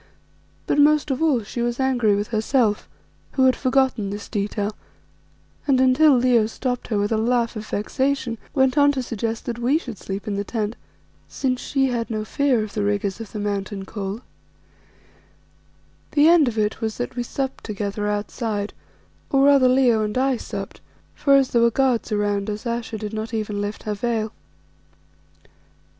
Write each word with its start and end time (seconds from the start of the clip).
But 0.65 0.79
most 0.79 1.11
of 1.11 1.21
all 1.21 1.43
she 1.43 1.61
was 1.61 1.79
angry 1.79 2.15
with 2.15 2.29
herself, 2.29 2.89
who 3.33 3.45
had 3.45 3.55
forgotten 3.55 4.09
this 4.09 4.27
detail, 4.27 4.75
and 5.67 5.79
until 5.79 6.17
Leo 6.17 6.47
stopped 6.47 6.87
her 6.87 6.97
with 6.97 7.11
a 7.11 7.17
laugh 7.19 7.55
of 7.55 7.67
vexation, 7.67 8.39
went 8.55 8.79
on 8.79 8.91
to 8.93 9.03
suggest 9.03 9.45
that 9.45 9.59
we 9.59 9.77
should 9.77 9.99
sleep 9.99 10.27
in 10.27 10.37
the 10.37 10.43
tent, 10.43 10.75
since 11.27 11.61
she 11.61 11.89
had 11.89 12.09
no 12.09 12.25
fear 12.25 12.63
of 12.63 12.73
the 12.73 12.81
rigours 12.81 13.19
of 13.21 13.31
the 13.31 13.37
mountain 13.37 13.85
cold. 13.85 14.23
The 16.13 16.27
end 16.27 16.47
of 16.47 16.57
it 16.57 16.81
was 16.81 16.97
that 16.97 17.15
we 17.15 17.21
supped 17.21 17.63
together 17.63 18.07
outside, 18.07 18.73
or 19.29 19.43
rather 19.43 19.67
Leo 19.67 20.01
and 20.03 20.17
I 20.17 20.35
supped, 20.35 20.81
for 21.13 21.35
as 21.35 21.51
there 21.51 21.61
were 21.61 21.69
guards 21.69 22.11
around 22.11 22.49
us 22.49 22.65
Ayesha 22.65 22.97
did 22.97 23.13
not 23.13 23.35
even 23.35 23.61
lift 23.61 23.83
her 23.83 23.93
veil. 23.93 24.33